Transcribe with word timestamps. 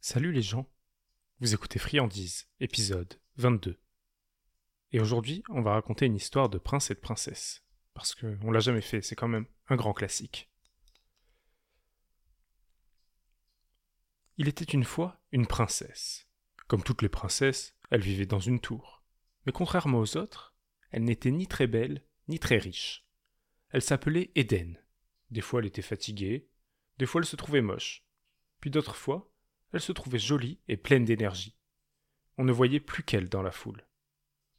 Salut 0.00 0.30
les 0.30 0.42
gens, 0.42 0.70
vous 1.40 1.54
écoutez 1.54 1.80
Friandise, 1.80 2.46
épisode 2.60 3.20
22. 3.36 3.80
Et 4.92 5.00
aujourd'hui, 5.00 5.42
on 5.48 5.60
va 5.60 5.72
raconter 5.72 6.06
une 6.06 6.14
histoire 6.14 6.48
de 6.48 6.56
prince 6.56 6.92
et 6.92 6.94
de 6.94 7.00
princesse. 7.00 7.64
Parce 7.94 8.14
qu'on 8.14 8.52
l'a 8.52 8.60
jamais 8.60 8.80
fait, 8.80 9.02
c'est 9.02 9.16
quand 9.16 9.26
même 9.26 9.46
un 9.66 9.74
grand 9.74 9.92
classique. 9.92 10.52
Il 14.36 14.46
était 14.46 14.64
une 14.64 14.84
fois 14.84 15.20
une 15.32 15.48
princesse. 15.48 16.28
Comme 16.68 16.84
toutes 16.84 17.02
les 17.02 17.08
princesses, 17.08 17.74
elle 17.90 18.00
vivait 18.00 18.24
dans 18.24 18.38
une 18.38 18.60
tour. 18.60 19.02
Mais 19.46 19.52
contrairement 19.52 19.98
aux 19.98 20.16
autres, 20.16 20.54
elle 20.92 21.02
n'était 21.02 21.32
ni 21.32 21.48
très 21.48 21.66
belle, 21.66 22.06
ni 22.28 22.38
très 22.38 22.58
riche. 22.58 23.04
Elle 23.70 23.82
s'appelait 23.82 24.30
Éden. 24.36 24.78
Des 25.32 25.40
fois 25.40 25.58
elle 25.58 25.66
était 25.66 25.82
fatiguée, 25.82 26.48
des 26.98 27.04
fois 27.04 27.20
elle 27.20 27.26
se 27.26 27.36
trouvait 27.36 27.62
moche. 27.62 28.06
Puis 28.60 28.70
d'autres 28.70 28.96
fois, 28.96 29.32
elle 29.72 29.80
se 29.80 29.92
trouvait 29.92 30.18
jolie 30.18 30.60
et 30.68 30.76
pleine 30.76 31.04
d'énergie. 31.04 31.56
On 32.36 32.44
ne 32.44 32.52
voyait 32.52 32.80
plus 32.80 33.02
qu'elle 33.02 33.28
dans 33.28 33.42
la 33.42 33.50
foule. 33.50 33.86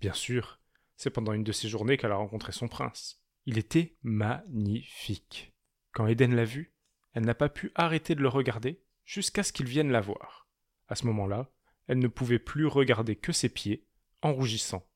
Bien 0.00 0.12
sûr, 0.12 0.60
c'est 0.96 1.10
pendant 1.10 1.32
une 1.32 1.44
de 1.44 1.52
ces 1.52 1.68
journées 1.68 1.96
qu'elle 1.96 2.12
a 2.12 2.16
rencontré 2.16 2.52
son 2.52 2.68
prince. 2.68 3.22
Il 3.46 3.58
était 3.58 3.96
magnifique. 4.02 5.52
Quand 5.92 6.06
Eden 6.06 6.34
l'a 6.34 6.44
vu, 6.44 6.74
elle 7.12 7.24
n'a 7.24 7.34
pas 7.34 7.48
pu 7.48 7.72
arrêter 7.74 8.14
de 8.14 8.22
le 8.22 8.28
regarder 8.28 8.82
jusqu'à 9.04 9.42
ce 9.42 9.52
qu'il 9.52 9.66
vienne 9.66 9.90
la 9.90 10.00
voir. 10.00 10.48
À 10.88 10.94
ce 10.94 11.06
moment-là, 11.06 11.50
elle 11.86 11.98
ne 11.98 12.08
pouvait 12.08 12.38
plus 12.38 12.66
regarder 12.66 13.16
que 13.16 13.32
ses 13.32 13.48
pieds, 13.48 13.86
en 14.22 14.32
rougissant. 14.32 14.86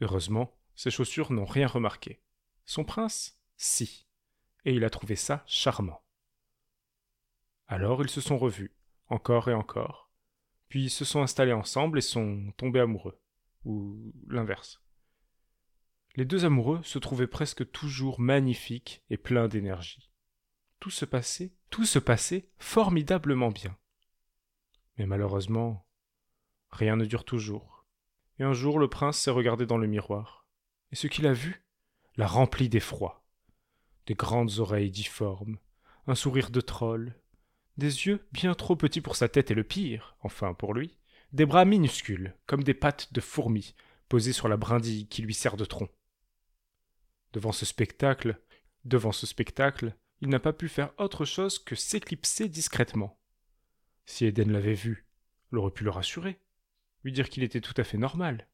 Heureusement, 0.00 0.58
ses 0.74 0.90
chaussures 0.90 1.32
n'ont 1.32 1.44
rien 1.44 1.68
remarqué. 1.68 2.20
Son 2.64 2.84
prince, 2.84 3.40
si. 3.56 4.06
Et 4.64 4.74
il 4.74 4.84
a 4.84 4.90
trouvé 4.90 5.16
ça 5.16 5.44
charmant. 5.46 6.02
Alors 7.68 8.02
ils 8.02 8.10
se 8.10 8.20
sont 8.20 8.38
revus, 8.38 8.74
encore 9.08 9.48
et 9.48 9.54
encore. 9.54 10.10
Puis 10.68 10.90
se 10.90 11.04
sont 11.04 11.22
installés 11.22 11.52
ensemble 11.52 11.98
et 11.98 12.02
sont 12.02 12.52
tombés 12.56 12.80
amoureux. 12.80 13.18
Ou 13.64 14.12
l'inverse. 14.28 14.80
Les 16.16 16.24
deux 16.24 16.44
amoureux 16.44 16.82
se 16.82 16.98
trouvaient 16.98 17.26
presque 17.26 17.70
toujours 17.70 18.20
magnifiques 18.20 19.02
et 19.10 19.16
pleins 19.16 19.48
d'énergie. 19.48 20.10
Tout 20.80 20.90
se 20.90 21.04
passait, 21.04 21.52
tout 21.70 21.84
se 21.84 21.98
passait 21.98 22.48
formidablement 22.58 23.50
bien. 23.50 23.76
Mais 24.96 25.06
malheureusement, 25.06 25.86
rien 26.70 26.96
ne 26.96 27.04
dure 27.04 27.24
toujours. 27.24 27.84
Et 28.38 28.44
un 28.44 28.54
jour 28.54 28.78
le 28.78 28.88
prince 28.88 29.18
s'est 29.18 29.30
regardé 29.30 29.66
dans 29.66 29.78
le 29.78 29.86
miroir, 29.86 30.46
et 30.92 30.96
ce 30.96 31.06
qu'il 31.06 31.26
a 31.26 31.32
vu 31.32 31.64
l'a 32.16 32.26
rempli 32.26 32.68
d'effroi. 32.68 33.24
Des 34.06 34.14
grandes 34.14 34.58
oreilles 34.58 34.90
difformes, 34.90 35.58
un 36.06 36.14
sourire 36.14 36.50
de 36.50 36.60
troll, 36.60 37.18
des 37.76 38.06
yeux 38.06 38.26
bien 38.32 38.54
trop 38.54 38.76
petits 38.76 39.00
pour 39.00 39.16
sa 39.16 39.28
tête 39.28 39.50
et 39.50 39.54
le 39.54 39.64
pire, 39.64 40.16
enfin 40.20 40.54
pour 40.54 40.74
lui, 40.74 40.96
des 41.32 41.46
bras 41.46 41.64
minuscules, 41.64 42.34
comme 42.46 42.62
des 42.62 42.74
pattes 42.74 43.12
de 43.12 43.20
fourmis, 43.20 43.74
posées 44.08 44.32
sur 44.32 44.48
la 44.48 44.56
brindille 44.56 45.08
qui 45.08 45.22
lui 45.22 45.34
sert 45.34 45.56
de 45.56 45.64
tronc. 45.64 45.88
Devant 47.32 47.52
ce 47.52 47.66
spectacle, 47.66 48.40
devant 48.84 49.12
ce 49.12 49.26
spectacle, 49.26 49.94
il 50.20 50.28
n'a 50.28 50.40
pas 50.40 50.52
pu 50.52 50.68
faire 50.68 50.92
autre 50.98 51.24
chose 51.24 51.58
que 51.58 51.74
s'éclipser 51.74 52.48
discrètement. 52.48 53.18
Si 54.06 54.24
Eden 54.24 54.52
l'avait 54.52 54.74
vu, 54.74 55.06
elle 55.52 55.58
aurait 55.58 55.72
pu 55.72 55.84
le 55.84 55.90
rassurer, 55.90 56.40
lui 57.04 57.12
dire 57.12 57.28
qu'il 57.28 57.42
était 57.42 57.60
tout 57.60 57.74
à 57.76 57.84
fait 57.84 57.98
normal. 57.98 58.48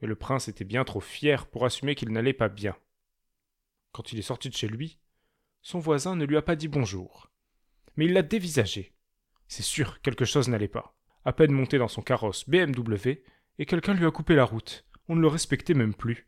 Mais 0.00 0.08
le 0.08 0.16
prince 0.16 0.48
était 0.48 0.64
bien 0.64 0.84
trop 0.84 1.00
fier 1.00 1.46
pour 1.46 1.64
assumer 1.64 1.94
qu'il 1.94 2.10
n'allait 2.10 2.32
pas 2.32 2.48
bien. 2.48 2.76
Quand 3.92 4.12
il 4.12 4.18
est 4.18 4.22
sorti 4.22 4.50
de 4.50 4.54
chez 4.54 4.68
lui, 4.68 4.98
son 5.62 5.78
voisin 5.78 6.16
ne 6.16 6.24
lui 6.24 6.36
a 6.36 6.42
pas 6.42 6.56
dit 6.56 6.68
bonjour, 6.68 7.31
mais 7.96 8.06
il 8.06 8.12
l'a 8.12 8.22
dévisagé. 8.22 8.94
C'est 9.48 9.62
sûr, 9.62 10.00
quelque 10.00 10.24
chose 10.24 10.48
n'allait 10.48 10.68
pas. 10.68 10.96
À 11.24 11.32
peine 11.32 11.52
monté 11.52 11.78
dans 11.78 11.88
son 11.88 12.02
carrosse 12.02 12.48
BMW, 12.48 13.22
et 13.58 13.66
quelqu'un 13.66 13.94
lui 13.94 14.06
a 14.06 14.10
coupé 14.10 14.34
la 14.34 14.44
route. 14.44 14.86
On 15.08 15.16
ne 15.16 15.20
le 15.20 15.28
respectait 15.28 15.74
même 15.74 15.94
plus. 15.94 16.26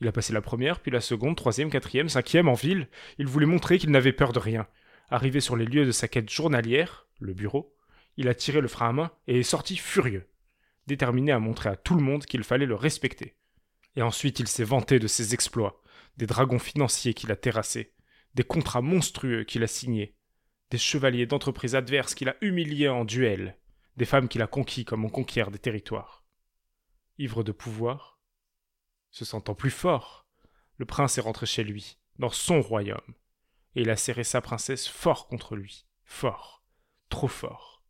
Il 0.00 0.08
a 0.08 0.12
passé 0.12 0.32
la 0.32 0.42
première, 0.42 0.80
puis 0.80 0.90
la 0.90 1.00
seconde, 1.00 1.36
troisième, 1.36 1.70
quatrième, 1.70 2.08
cinquième 2.08 2.48
en 2.48 2.54
ville. 2.54 2.88
Il 3.18 3.26
voulait 3.26 3.46
montrer 3.46 3.78
qu'il 3.78 3.90
n'avait 3.90 4.12
peur 4.12 4.32
de 4.32 4.38
rien. 4.38 4.66
Arrivé 5.08 5.40
sur 5.40 5.56
les 5.56 5.64
lieux 5.64 5.86
de 5.86 5.92
sa 5.92 6.08
quête 6.08 6.30
journalière, 6.30 7.08
le 7.20 7.32
bureau, 7.32 7.74
il 8.16 8.28
a 8.28 8.34
tiré 8.34 8.60
le 8.60 8.68
frein 8.68 8.90
à 8.90 8.92
main 8.92 9.10
et 9.26 9.40
est 9.40 9.42
sorti 9.42 9.76
furieux, 9.76 10.28
déterminé 10.86 11.32
à 11.32 11.38
montrer 11.38 11.68
à 11.68 11.76
tout 11.76 11.94
le 11.94 12.02
monde 12.02 12.24
qu'il 12.24 12.44
fallait 12.44 12.66
le 12.66 12.74
respecter. 12.74 13.36
Et 13.96 14.02
ensuite 14.02 14.40
il 14.40 14.48
s'est 14.48 14.64
vanté 14.64 14.98
de 14.98 15.06
ses 15.06 15.34
exploits, 15.34 15.82
des 16.16 16.26
dragons 16.26 16.58
financiers 16.58 17.14
qu'il 17.14 17.32
a 17.32 17.36
terrassés, 17.36 17.92
des 18.34 18.44
contrats 18.44 18.82
monstrueux 18.82 19.44
qu'il 19.44 19.62
a 19.62 19.66
signés, 19.66 20.16
des 20.70 20.78
chevaliers 20.78 21.26
d'entreprise 21.26 21.74
adverses 21.74 22.14
qu'il 22.14 22.28
a 22.28 22.36
humiliés 22.40 22.88
en 22.88 23.04
duel, 23.04 23.58
des 23.96 24.04
femmes 24.04 24.28
qu'il 24.28 24.42
a 24.42 24.46
conquis 24.46 24.84
comme 24.84 25.04
on 25.04 25.10
conquiert 25.10 25.50
des 25.50 25.58
territoires. 25.58 26.24
Ivre 27.18 27.44
de 27.44 27.52
pouvoir, 27.52 28.20
se 29.10 29.24
sentant 29.24 29.54
plus 29.54 29.70
fort, 29.70 30.26
le 30.76 30.86
prince 30.86 31.18
est 31.18 31.20
rentré 31.22 31.46
chez 31.46 31.62
lui, 31.62 31.98
dans 32.18 32.30
son 32.30 32.60
royaume, 32.60 33.14
et 33.74 33.82
il 33.82 33.90
a 33.90 33.96
serré 33.96 34.24
sa 34.24 34.40
princesse 34.40 34.88
fort 34.88 35.28
contre 35.28 35.56
lui, 35.56 35.86
fort, 36.02 36.64
trop 37.08 37.28
fort. 37.28 37.84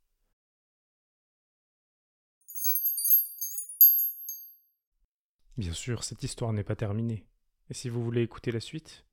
Bien 5.56 5.72
sûr, 5.72 6.02
cette 6.02 6.24
histoire 6.24 6.52
n'est 6.52 6.64
pas 6.64 6.74
terminée, 6.74 7.26
et 7.70 7.74
si 7.74 7.88
vous 7.88 8.02
voulez 8.02 8.22
écouter 8.22 8.50
la 8.50 8.60
suite, 8.60 9.06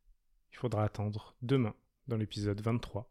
il 0.52 0.58
faudra 0.58 0.84
attendre 0.84 1.36
demain, 1.42 1.76
dans 2.08 2.18
l'épisode 2.18 2.60
23, 2.60 3.11